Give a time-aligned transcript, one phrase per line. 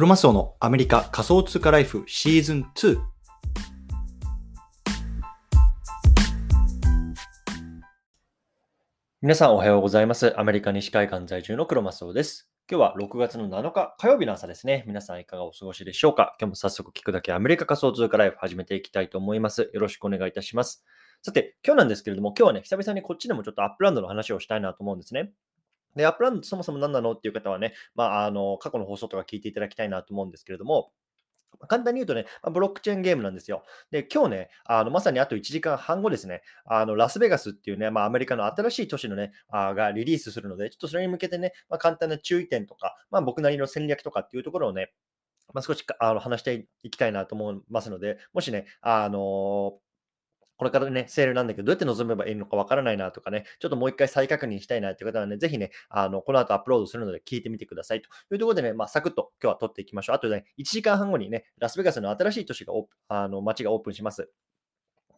[0.00, 2.98] クロマスオのアメリカ仮想通貨ライフシーズン2。
[9.20, 10.32] 皆さんおはようございます。
[10.40, 12.50] アメリカ西海岸在住のクロマスオです。
[12.70, 14.84] 今日は6月の7日火曜日の朝ですね。
[14.86, 16.34] 皆さんいかがお過ごしでしょうか？
[16.40, 19.68] 今日も早速聞くだけアメリカ仮想通貨ライフ始めていきたいと思います。
[19.74, 20.82] よろしくお願いいたします。
[21.20, 25.34] さて、今日なんですけれども、今日はね、久々にこっちでもちょっとアップランドの話をしたいなと思うんですね。
[25.96, 30.92] で、アップランドそもそも何なのっていう方はね、まあ、あの、過去の放送とか聞いていただきたいなと思うんですけれども、
[31.68, 33.64] 簡単に言うとね、ブロックチェーンゲームなんですよ。
[33.90, 44.92] で、今日ね、あのまさにあと1時間半後ですね、あのラスベガスっていうね、まあ、アメリカの新しい都市のね、あがリリースするので、ちょっとそれに向けてね、まあ、簡単な注意点とか、まあ、僕なりの戦略とかっていうところをね、
[45.52, 49.74] まあ、少しあの話していきたいなと思いますので、もしね、あの
[50.60, 60.16] これからね、セールなんだけど、どうやって臨めばいいのかわからないなとかね、ちょっともう一回再確認したいなという方はね、ぜひね、あの、この後アップロードするので聞いてみてくださいというところでね、まあ、サクッと今日は撮っていきましょう。
[60.16, 64.30] あとね、1時間半後にね、ラスベガスの新しい都市がオープン、あの、街がオープンします。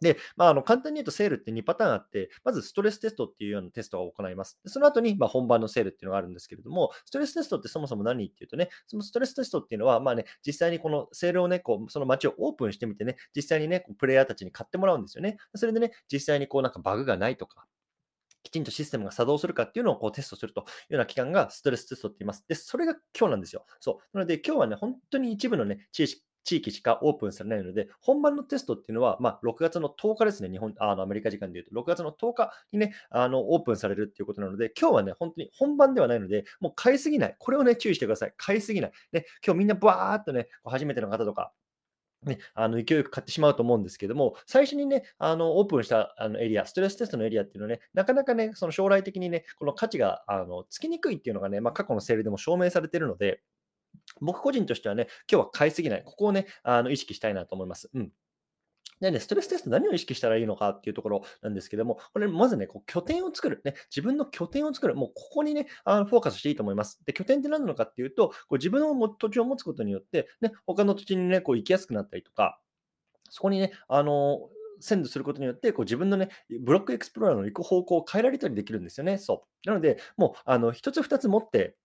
[0.03, 4.59] で、まあ、あの簡単に言うとセールって2パターンあって、まずストレステストっていうようなテストを行います。
[4.63, 15.37] でその後に、ま、本番のセールっていうのがあるんですけれども、ストレステストってそもそも何っていうとね、そのストレステストっていうのは、まあね、実際にこのセールをね、こうその街をオープンしてみてね、実際にね、こうプレイヤーたちに買ってもらうんですよね。
[15.55, 17.65] それでね、実際にこうなんかバグがないとか、
[18.43, 22.43] きちんとシステムが作動するかっていうのをこうテストするというような期間がストレステストって言います。
[22.47, 23.65] で、それが今日なんですよ。
[23.79, 24.17] そう。
[24.17, 37.35] なので今日はね、本当に一部のね、地域地域しかオープンされないので、本番のテストっていうのは、まあ、6月の10日ですね、日本、あのアメリカ時間でいうと、6月の10日にね、あのオープンされるっていうことなので、今日はね、本当に本番ではないので、もう買いすぎない。
[37.39, 38.33] これをね、注意してください。
[38.37, 38.91] 買いすぎない。
[39.11, 41.53] ね、今日みんなバーっとね、初めての方とか、
[42.25, 53.41] ね、あの勢いよく買ってしまうと思うんですけども、最初にね、あのオープンしたあのエリア、ストレステストのエリアっていうのはね、なかなかね、その将来的にね、この価値があのつきにくいっていうのがね、まあ、過去のセールでも証明されているので、
[54.21, 56.03] 僕個人としてはね、今日は買いすぎない。
[56.03, 57.89] ここをね、あの意識したいなと思います。
[57.93, 58.11] うん。
[58.99, 66.99] でね、ストレステスト何を意識したらいいのかっていうところなんですけども、これまずね、こう拠点を作る、ね、自分の拠点を作る、もうここにね、あのフォーカスしていいと思います。
[67.05, 72.61] で、拠点って何なのかっていうと、こう自分の土地を持つことによって、ね、他の土地にね、こう行きやすくなったりとか、
[73.29, 74.39] そこにね、あの
[74.79, 76.29] センドすることによって、こう自分のね、
[76.61, 79.17] ブロックエクスプローラーの行く方向を変えられたりできるんですよね。
[79.17, 79.69] そう。
[79.69, 81.75] なので、もう、あの、一つ二つ持って、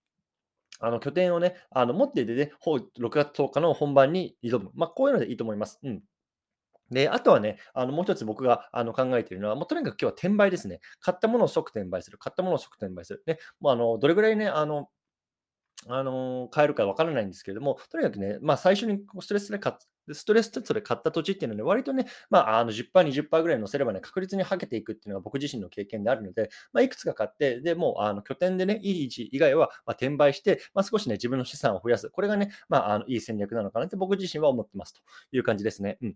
[0.80, 4.70] あの拠点をね、あの持っていてね、6月10日の本番に挑む。
[4.74, 5.78] まあ、こういうのでいいと思います。
[5.82, 6.02] うん。
[6.90, 10.80] で、あとはね、あのもう一つ僕があの考えているのは、もうとにかく今日は転売ですね。
[11.00, 12.18] 買ったものを即転売する。
[12.18, 13.22] 買ったものを即転売する。
[13.26, 14.88] ね、もうあのどれぐらいね、あの、
[15.86, 19.72] あの買えるかわからないんですけれども、とにかくね、まあ、最初にストレスで買
[20.10, 32.10] っストレステストで買った土地っていうのは、ね、割とね、まあ、あの10%、20%ぐらい乗せればね、確実にはけていくっていうのが僕自身の経験であるので、まあ、いくつか買って、でもうあの拠点でね、いい位置以外はま転売して、まあ、少しね、自分の資産を増やす。
[32.10, 35.00] これがね、まあ、あのいい戦略なのかなって僕自身は思ってますと
[35.32, 35.98] いう感じですね。
[36.02, 36.14] うん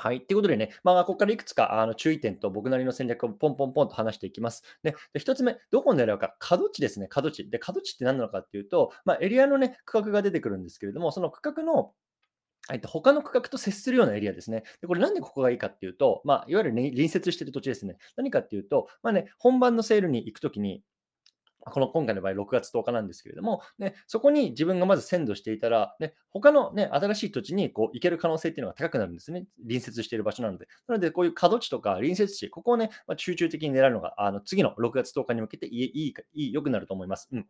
[0.00, 0.20] はい。
[0.20, 4.62] ということでね、まあ、ここからいくつかあの注意点と僕なりの戦略をポンポンポンと話していきます。
[4.84, 7.50] で、で1つ目、どこを狙うか、角地ですね、角地。
[7.50, 11.92] で、角地って何なのかっていうと、まあ、エリアのね、区画が出てくるんですけれども、その区画の、
[12.88, 14.62] 他の区画と接するようなエリアですね。
[14.80, 17.96] でこれなんでここがいいかっていうと、まあ、いわゆる、ね、隣接している土地ですね。
[18.16, 20.82] 何かっていうと、まあね、本番のセールに行くときに、
[21.70, 29.46] この今回の場合、6月10日なんですけれども、ね、そこに自分がまず鮮度していたら、ね、他の、ね、新しい土地にこう行ける可能性っていうのが高くなるんですね。
[29.60, 30.66] 隣接している場所なので。
[30.86, 37.28] なので、こういう角地とか隣接地、ここをね、まあ、集中的に狙うのが、あの次の6月10日に向けていいいい良くなると思います。
[37.32, 37.46] うん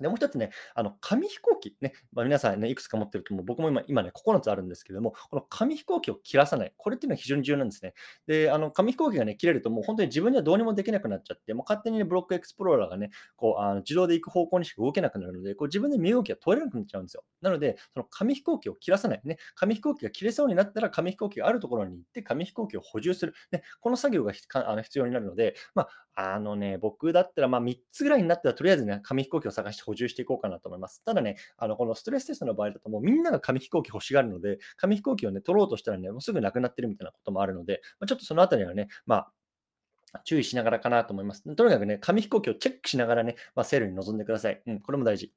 [0.00, 7.94] でもう一つね、あの紙飛行機、ねまあ、皆さんね、いくつか持ってると思う、僕も今今ね、9つあるんですけども、この紙飛行機を切らさない、これっていうのは非常に重要なんですね。
[8.26, 17.24] で、あの紙飛行機がね、切れると、もう本当に自分にはどうにもできなくなっちゃって、もう勝手にね、ブロックエクスプローラーがね、こうあの自動で行く方向にしか動けなくなるので、こう自分で身動きが取れなくなっちゃうんですよ。
[17.40, 25.84] なので、その紙飛行機を切らさない、ね、紙飛行機が切れそうになったら、紙飛行機があるところに行って、紙飛行機を補充する、ね、この作業があの必要になるので、ま
[26.14, 31.02] あ、あのね、僕だったら、まあ、3つぐらいになったら、とりあえずね、紙飛行機を探して補充していこうかなと思います。
[31.04, 39.32] ただね、あのこのストレステストの場合だと、もうみんなが紙飛行機欲しがるので、紙飛行機をね、取ろうとしたらね、もうすぐなくなってるみたいなこともあるので、まあ、ちょっとそのあたりはね、まあ、
[40.24, 41.42] 注意しながらかなと思います。
[41.42, 44.62] とにかくね、紙飛行機をチェックしながらね、まあ、セールに臨んでください。
[44.66, 45.32] うん、これも大事。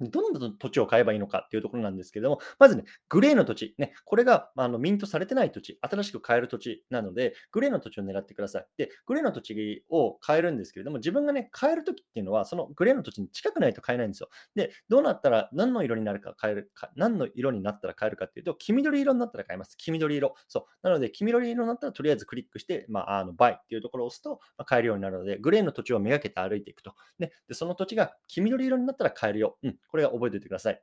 [0.00, 8.66] どんな土地を買えばいいのかっていうところなんですけれども、まずね、グレーの土地、ね、これがあのミントされてない土地、新しく買える土地なので、グレーの土地を狙ってください。
[8.76, 14.28] で、グレーの土地を買えるんですけれども、自分がね、買えるときっていうのは、そのグレーの土地に近くないと買えないんですよ。
[14.54, 19.76] で、どうなったら、何の色になるか買えるか、何の色になったら買えるかっていうと、黄緑色になったら買えます。
[19.76, 20.34] 黄緑色。
[20.48, 20.86] そう。
[20.86, 26.94] なので、黄緑色になったら、とりあえずクリックして、まあ、あの、バイっていうところを押すと、まあ、買えるようになるので、グレーの土地をめがけて歩いていくと。
[27.18, 29.58] ね、で、その土地が黄緑色になったら買えるよ。
[29.62, 30.82] うん、これは覚えておいてください。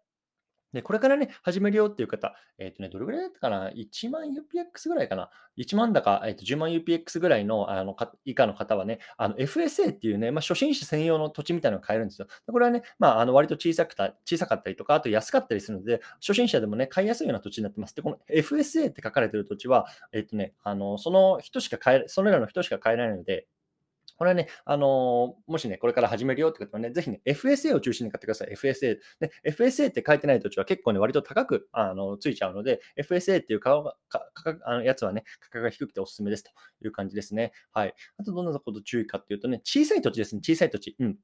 [0.71, 7.93] で、これからね、始めるよっていう方、えっとね、どれぐらいだったかな ?1 万 UPX ぐらいかな ?1 万だか、えっと10万 UPX ぐらいのあの
[8.23, 12.27] 以下の方はね、あの FSA っていうね、まあ、初心者専用の土地みたいなのが買えるんですよ。
[12.47, 17.95] これはね、まあ、あの割と小さくた小さかったりとか、あと安かったりするので、初心者でもね、買いやすいような土地になってます。
[17.97, 23.45] で、この FSA って書かれてる土地は、えっとね、あのその人しか買え、それらの人しか買えないので、
[24.21, 28.53] これはね、あのもしね、これから始めるよって方はね、ぜひね、FSA を中心に買ってください。
[28.53, 28.99] FSA。
[29.19, 36.51] で、FSA って書いてない土地は結構ね、割と高くあのついちゃうので、FSA っていう顔がか価格あのやつはね、価格が低くておすすめですと
[36.83, 37.51] いう感じですね。
[37.71, 37.95] はい。
[38.19, 40.95] あと、どんなこと注意かっていうとね、小さい土地ですね、小さい土地。
[40.99, 41.17] うん。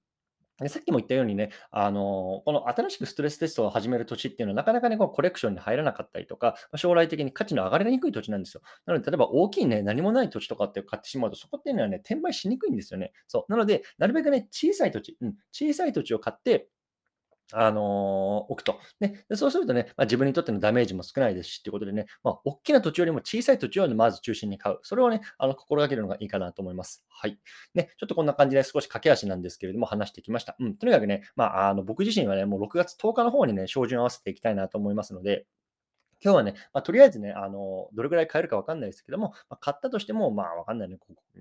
[0.59, 8.61] でさっきも言ったようにね、あの、この新しくストレステストを始める土地っていうのは、なかなかね、こうコレクションに入らなかったりとか、ま将来的に価値の上がりにくい土地なんですよ。
[8.85, 13.13] なので、例えば大きいね、何もない土地とかって買ってしまうと、そこっていうのはね、転売しにくいんですよね。
[13.27, 13.51] そう。
[13.51, 16.69] なので、なるべくね、小さい土地、うん、小さい土地を買って、
[17.53, 18.79] あの、置くと。
[18.99, 24.79] ね、そうするとね、まあ、自分にとってのダメージも少ないですしということでね、まあ、大きな土地よりも小さい土地をまず中心に買う。
[24.81, 27.05] それをね、あの心がけるのがいいかなと思います。
[27.09, 27.39] はい。
[27.73, 30.55] ね、ちょっとこんな感じで少し駆け足なんですけれども、話してきました。
[30.59, 35.45] うん、とにかくね、まあ、あの僕自身はね、もう6月10日の方にね、照準を合わせていきたいなと思いますので、
[36.23, 40.97] 今日はね、まあ、とりあえずね、あの、どれぐらい買えるかわかんないですけども、まあ、買ったとしても、まあ、わかんないね、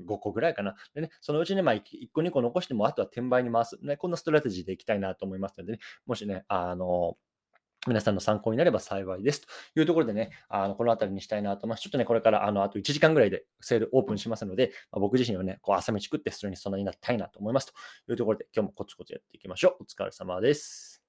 [0.07, 0.75] 5個ぐらいかな。
[0.95, 1.83] でね、そのうちね、まあ、1
[2.13, 3.79] 個、2個残しても、あとは転売に回す。
[3.83, 7.17] ね、こんなストラテジーでいきたいなと思いますので、ね、もしね、あの、
[7.87, 9.47] 皆さんの参考になれば幸いですと
[9.79, 11.83] いうところでね、あのこの辺りにしたいなと思います。
[11.83, 17.73] ちょっとね、これからあのあと1時間ぐらいでセールオープンしますので、まあ、僕自身はね、こう朝飯食ってそれに備えになりたいなと思います
[18.07, 19.85] というところで、今日もコツコツやっていきましょう。
[19.85, 21.06] お疲れ様です。